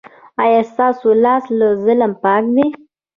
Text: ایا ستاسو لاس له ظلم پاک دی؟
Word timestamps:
ایا 0.43 0.61
ستاسو 0.71 1.07
لاس 1.23 1.43
له 1.57 1.67
ظلم 1.83 2.11
پاک 2.23 2.43
دی؟ 2.55 2.67